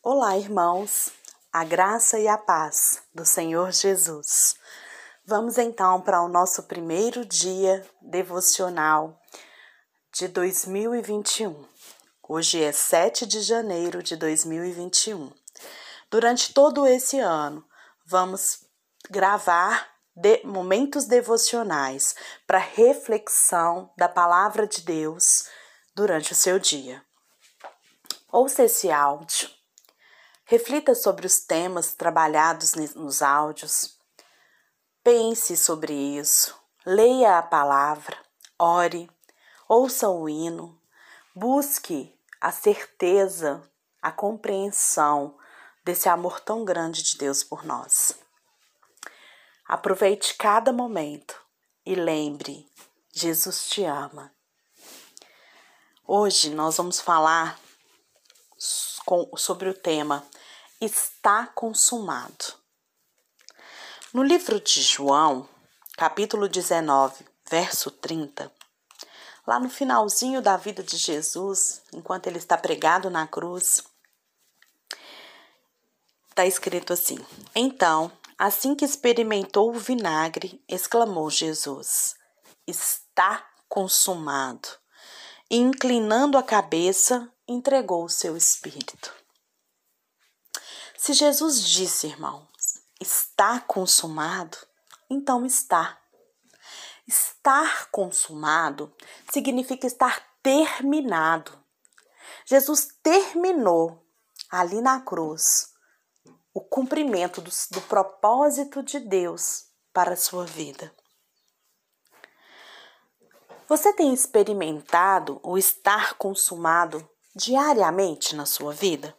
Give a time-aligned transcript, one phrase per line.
[0.00, 1.10] Olá, irmãos,
[1.52, 4.54] a graça e a paz do Senhor Jesus.
[5.26, 9.20] Vamos então para o nosso primeiro dia devocional
[10.14, 11.66] de 2021.
[12.28, 15.32] Hoje é 7 de janeiro de 2021.
[16.08, 17.66] Durante todo esse ano,
[18.06, 18.64] vamos
[19.10, 22.14] gravar de momentos devocionais
[22.46, 25.48] para reflexão da palavra de Deus
[25.92, 27.04] durante o seu dia.
[28.30, 29.57] Ouça esse áudio
[30.50, 33.98] Reflita sobre os temas trabalhados nos áudios.
[35.04, 36.58] Pense sobre isso.
[36.86, 38.16] Leia a palavra.
[38.58, 39.10] Ore.
[39.68, 40.80] Ouça o hino.
[41.34, 43.62] Busque a certeza,
[44.00, 45.36] a compreensão
[45.84, 48.18] desse amor tão grande de Deus por nós.
[49.66, 51.38] Aproveite cada momento
[51.84, 52.66] e lembre:
[53.12, 54.32] Jesus te ama.
[56.06, 57.60] Hoje nós vamos falar
[59.36, 60.26] sobre o tema
[60.80, 62.54] está consumado.
[64.14, 65.48] No livro de João,
[65.96, 68.52] capítulo 19, verso 30,
[69.44, 73.82] lá no finalzinho da vida de Jesus, enquanto ele está pregado na cruz,
[76.30, 77.18] está escrito assim:
[77.56, 82.14] Então, assim que experimentou o vinagre, exclamou Jesus:
[82.66, 84.68] Está consumado.
[85.50, 89.18] E inclinando a cabeça, entregou o seu espírito.
[90.98, 94.58] Se Jesus disse, irmãos, está consumado,
[95.08, 95.96] então está.
[97.06, 98.92] Estar consumado
[99.32, 101.56] significa estar terminado.
[102.44, 104.04] Jesus terminou
[104.50, 105.72] ali na cruz
[106.52, 110.92] o cumprimento do, do propósito de Deus para a sua vida.
[113.68, 119.16] Você tem experimentado o estar consumado diariamente na sua vida?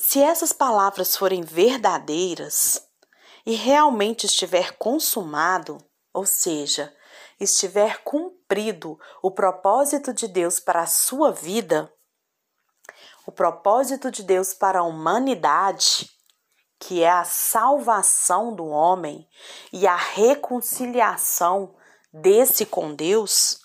[0.00, 2.88] Se essas palavras forem verdadeiras
[3.44, 5.76] e realmente estiver consumado,
[6.14, 6.94] ou seja,
[7.40, 11.92] estiver cumprido o propósito de Deus para a sua vida,
[13.26, 16.08] o propósito de Deus para a humanidade,
[16.78, 19.28] que é a salvação do homem
[19.72, 21.74] e a reconciliação
[22.12, 23.60] desse com Deus,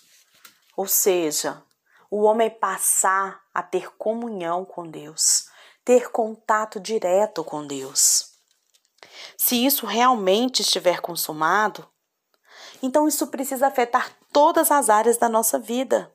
[0.76, 1.62] ou seja,
[2.10, 5.53] o homem passar a ter comunhão com Deus,
[5.84, 8.32] ter contato direto com Deus.
[9.36, 11.86] Se isso realmente estiver consumado,
[12.82, 16.10] então isso precisa afetar todas as áreas da nossa vida.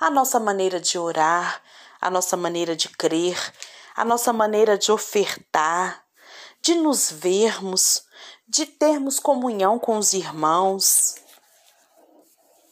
[0.00, 1.62] A nossa maneira de orar,
[2.00, 3.38] a nossa maneira de crer,
[3.94, 6.04] a nossa maneira de ofertar,
[6.60, 8.04] de nos vermos,
[8.48, 11.16] de termos comunhão com os irmãos.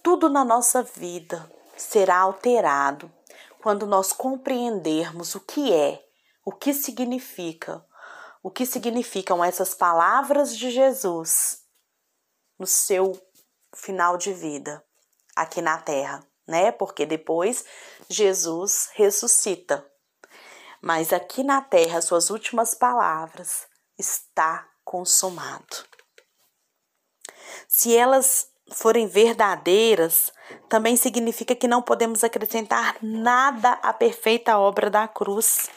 [0.02, 3.10] Tudo na nossa vida será alterado
[3.62, 6.04] quando nós compreendermos o que é,
[6.44, 7.86] o que significa,
[8.42, 11.62] o que significam essas palavras de Jesus
[12.58, 13.12] no seu
[13.72, 14.84] final de vida
[15.36, 16.72] aqui na terra, né?
[16.72, 17.64] Porque depois
[18.08, 19.88] Jesus ressuscita.
[20.80, 25.86] Mas aqui na terra, suas últimas palavras está consumado.
[27.68, 30.32] Se elas forem verdadeiras,
[30.68, 35.68] também significa que não podemos acrescentar nada à perfeita obra da cruz,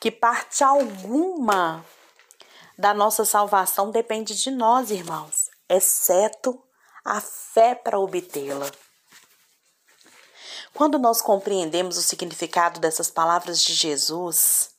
[0.00, 1.84] que parte alguma
[2.78, 6.62] da nossa salvação depende de nós, irmãos, exceto
[7.04, 8.70] a fé para obtê-la.
[10.74, 14.70] Quando nós compreendemos o significado dessas palavras de Jesus,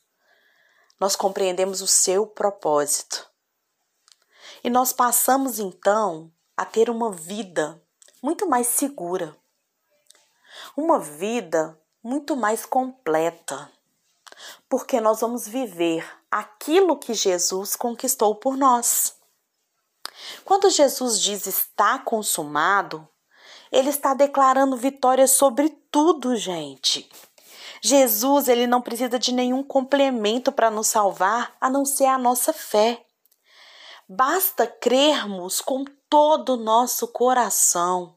[0.99, 3.27] nós compreendemos o seu propósito.
[4.63, 7.79] E nós passamos então a ter uma vida
[8.21, 9.37] muito mais segura,
[10.75, 13.71] uma vida muito mais completa,
[14.67, 19.15] porque nós vamos viver aquilo que Jesus conquistou por nós.
[20.43, 23.07] Quando Jesus diz está consumado,
[23.71, 27.07] ele está declarando vitória sobre tudo, gente.
[27.81, 32.51] Jesus, ele não precisa de nenhum complemento para nos salvar, a não ser a nossa
[32.51, 33.05] fé.
[34.09, 38.15] Basta crermos com todo o nosso coração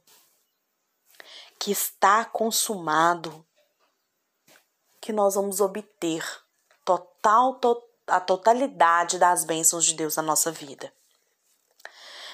[1.58, 3.44] que está consumado,
[5.00, 6.24] que nós vamos obter
[6.84, 10.92] total to, a totalidade das bênçãos de Deus na nossa vida.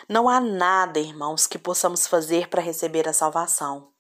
[0.09, 3.93] Não há nada, irmãos, que possamos fazer para receber a salvação.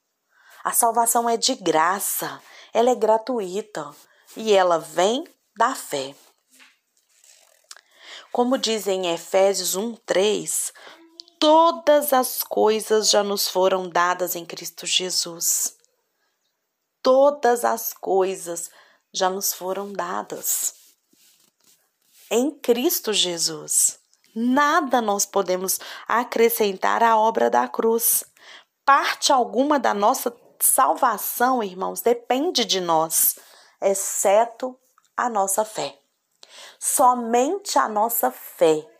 [0.62, 2.41] A salvação é de graça,
[2.73, 3.94] ela é gratuita
[4.37, 5.26] e ela vem
[5.56, 6.14] da fé.
[8.31, 10.73] Como diz em Efésios 1:3,
[11.47, 15.77] todas as coisas já nos foram dadas em Cristo Jesus.
[17.01, 18.69] todas as coisas
[19.15, 20.75] já nos foram dadas.
[22.29, 24.01] Em Cristo Jesus.
[24.35, 25.79] Nada nós podemos
[26.09, 28.25] acrescentar à obra da cruz.
[28.85, 33.39] Parte alguma da nossa salvação, irmãos, depende de nós,
[33.81, 34.77] exceto
[35.17, 35.97] a nossa fé.
[36.81, 38.96] Somente a nossa fé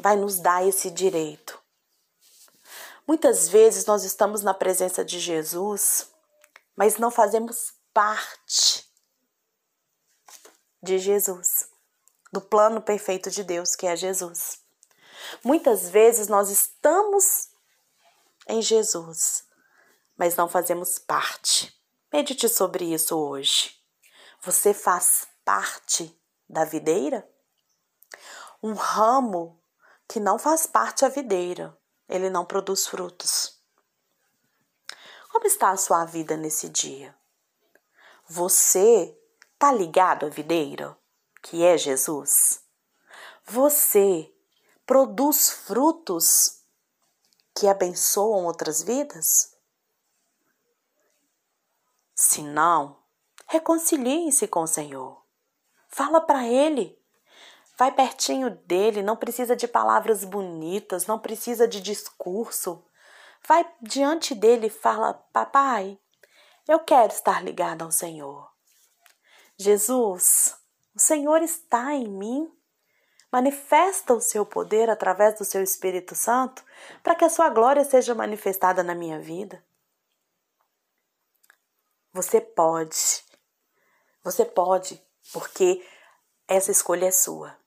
[0.00, 1.60] vai nos dar esse direito.
[3.06, 6.08] Muitas vezes nós estamos na presença de Jesus,
[6.76, 8.88] mas não fazemos parte
[10.82, 11.68] de Jesus,
[12.32, 14.60] do plano perfeito de Deus, que é Jesus.
[15.44, 17.48] Muitas vezes nós estamos
[18.46, 19.44] em Jesus,
[20.16, 21.76] mas não fazemos parte.
[22.12, 23.76] Medite sobre isso hoje.
[24.42, 26.18] Você faz parte
[26.48, 27.28] da videira?
[28.62, 29.59] Um ramo
[30.10, 31.78] que não faz parte da videira,
[32.08, 33.62] ele não produz frutos.
[35.30, 37.16] Como está a sua vida nesse dia?
[38.28, 39.16] Você
[39.52, 40.98] está ligado à videira,
[41.40, 42.60] que é Jesus?
[43.44, 44.34] Você
[44.84, 46.64] produz frutos
[47.54, 49.56] que abençoam outras vidas?
[52.16, 53.00] Se não,
[53.46, 55.24] reconcilie-se com o Senhor.
[55.86, 56.99] Fala para Ele.
[57.80, 62.84] Vai pertinho dele, não precisa de palavras bonitas, não precisa de discurso.
[63.48, 65.98] Vai diante dele e fala: Papai,
[66.68, 68.52] eu quero estar ligado ao Senhor.
[69.56, 70.54] Jesus,
[70.94, 72.54] o Senhor está em mim.
[73.32, 76.62] Manifesta o seu poder através do seu Espírito Santo
[77.02, 79.64] para que a sua glória seja manifestada na minha vida.
[82.12, 83.24] Você pode.
[84.22, 85.82] Você pode, porque
[86.46, 87.58] essa escolha é sua.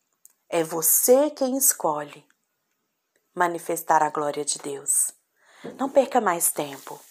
[0.55, 2.23] É você quem escolhe
[3.33, 5.11] manifestar a glória de Deus.
[5.79, 7.01] Não perca mais tempo.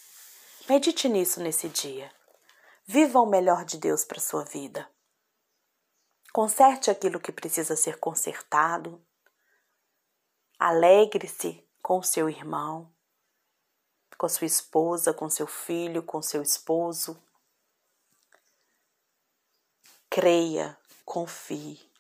[0.69, 2.09] Medite nisso nesse dia.
[2.87, 4.89] Viva o melhor de Deus para sua vida.
[6.33, 9.05] Conserte aquilo que precisa ser consertado.
[10.57, 12.95] Alegre-se com seu irmão
[14.17, 17.21] com sua esposa, com seu filho, com seu esposo.
[20.09, 21.92] Creia, confie.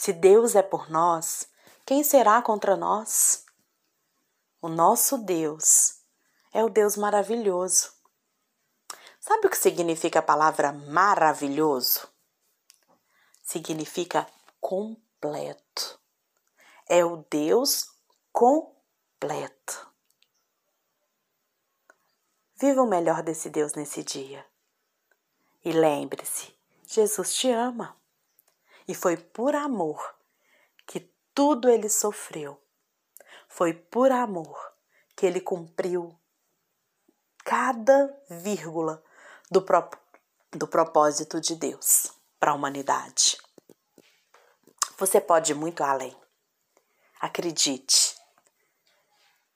[0.00, 1.48] Se Deus é por nós,
[1.84, 3.44] quem será contra nós?
[4.62, 6.04] O nosso Deus
[6.52, 7.90] é o Deus maravilhoso.
[9.18, 12.08] Sabe o que significa a palavra maravilhoso?
[13.42, 14.24] Significa
[14.60, 16.00] completo.
[16.88, 17.90] É o Deus
[18.32, 19.92] completo.
[22.54, 24.46] Viva o melhor desse Deus nesse dia.
[25.64, 26.56] E lembre-se:
[26.86, 27.97] Jesus te ama.
[28.88, 30.16] E foi por amor
[30.86, 31.00] que
[31.34, 32.58] tudo ele sofreu.
[33.46, 34.72] Foi por amor
[35.14, 36.18] que ele cumpriu
[37.44, 39.02] cada vírgula
[39.50, 39.90] do, pro,
[40.52, 43.38] do propósito de Deus para a humanidade.
[44.96, 46.16] Você pode ir muito além.
[47.20, 48.16] Acredite.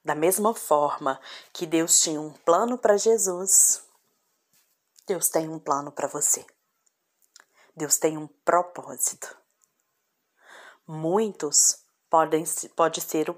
[0.05, 1.21] Da mesma forma
[1.53, 3.83] que Deus tinha um plano para Jesus,
[5.07, 6.45] Deus tem um plano para você.
[7.75, 9.37] Deus tem um propósito.
[10.87, 12.45] Muitos podem,
[12.77, 13.35] pode ser,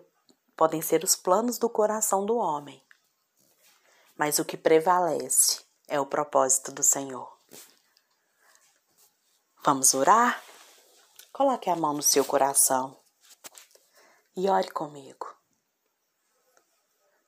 [0.56, 2.82] podem ser os planos do coração do homem,
[4.16, 7.32] mas o que prevalece é o propósito do Senhor.
[9.64, 10.42] Vamos orar?
[11.32, 12.98] Coloque a mão no seu coração
[14.36, 15.34] e ore comigo.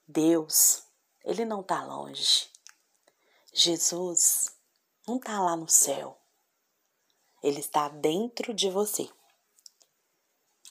[0.06, 0.82] Deus,
[1.24, 2.50] Ele não está longe.
[3.52, 4.52] Jesus
[5.06, 6.20] não está lá no céu.
[7.46, 9.08] Ele está dentro de você.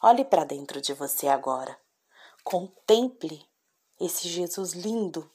[0.01, 1.79] Olhe para dentro de você agora.
[2.43, 3.47] Contemple
[3.97, 5.31] esse Jesus lindo,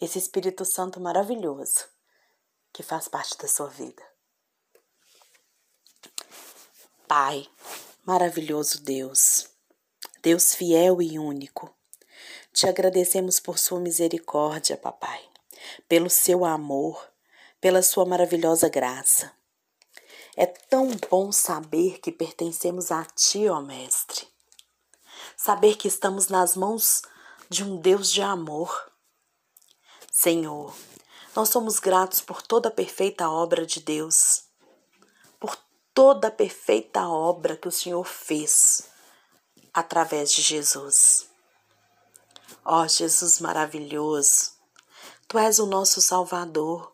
[0.00, 1.86] esse Espírito Santo maravilhoso
[2.72, 4.02] que faz parte da sua vida.
[7.06, 7.48] Pai,
[8.04, 9.48] maravilhoso Deus,
[10.20, 11.72] Deus fiel e único.
[12.52, 15.24] Te agradecemos por sua misericórdia, papai,
[15.88, 17.08] pelo seu amor,
[17.60, 19.38] pela sua maravilhosa graça.
[20.40, 24.26] É tão bom saber que pertencemos a Ti, ó Mestre.
[25.36, 27.02] Saber que estamos nas mãos
[27.50, 28.90] de um Deus de amor.
[30.10, 30.74] Senhor,
[31.36, 34.44] nós somos gratos por toda a perfeita obra de Deus,
[35.38, 35.58] por
[35.92, 38.88] toda a perfeita obra que o Senhor fez
[39.74, 41.28] através de Jesus.
[42.64, 44.52] Ó Jesus maravilhoso,
[45.28, 46.90] Tu és o nosso Salvador.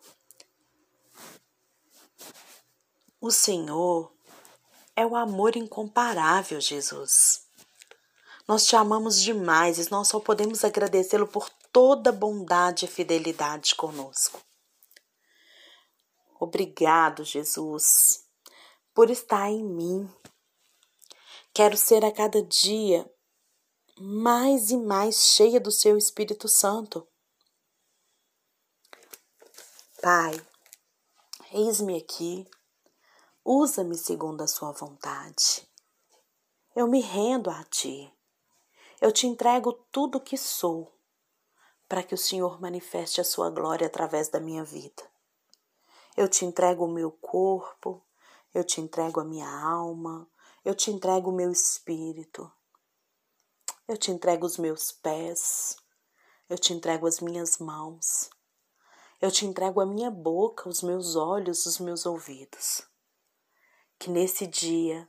[3.27, 4.15] O Senhor
[4.95, 7.45] é o amor incomparável, Jesus.
[8.47, 14.41] Nós te amamos demais e nós só podemos agradecê-lo por toda bondade e fidelidade conosco.
[16.39, 18.25] Obrigado, Jesus,
[18.95, 20.09] por estar em mim.
[21.53, 23.13] Quero ser a cada dia
[23.99, 27.05] mais e mais cheia do seu Espírito Santo.
[30.01, 30.41] Pai,
[31.51, 32.49] eis-me aqui,
[33.49, 35.65] usa-me segundo a sua vontade.
[36.75, 38.13] Eu me rendo a ti.
[39.01, 40.93] Eu te entrego tudo o que sou,
[41.89, 45.01] para que o Senhor manifeste a sua glória através da minha vida.
[46.17, 48.03] Eu te entrego o meu corpo,
[48.53, 50.29] eu te entrego a minha alma,
[50.65, 52.51] eu te entrego o meu espírito.
[53.87, 55.77] Eu te entrego os meus pés,
[56.49, 58.29] eu te entrego as minhas mãos,
[59.21, 62.83] eu te entrego a minha boca, os meus olhos, os meus ouvidos.
[63.99, 65.09] Que nesse dia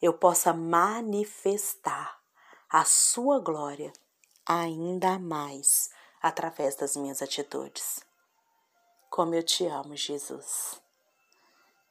[0.00, 2.20] eu possa manifestar
[2.68, 3.92] a Sua glória
[4.46, 5.90] ainda mais
[6.22, 8.00] através das minhas atitudes.
[9.08, 10.80] Como eu te amo, Jesus.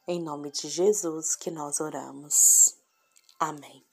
[0.07, 2.75] Em nome de Jesus que nós oramos.
[3.39, 3.85] Amém.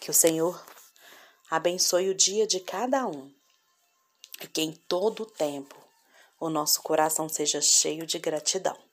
[0.00, 0.64] Que o Senhor
[1.50, 3.32] abençoe o dia de cada um
[4.40, 5.76] e que em todo o tempo
[6.38, 8.85] o nosso coração seja cheio de gratidão.